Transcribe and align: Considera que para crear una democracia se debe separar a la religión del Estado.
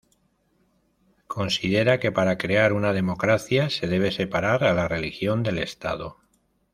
Considera 1.27 1.99
que 1.99 2.11
para 2.11 2.39
crear 2.39 2.73
una 2.73 2.91
democracia 2.91 3.69
se 3.69 3.85
debe 3.85 4.11
separar 4.11 4.63
a 4.63 4.73
la 4.73 4.87
religión 4.87 5.43
del 5.43 5.59
Estado. 5.59 6.17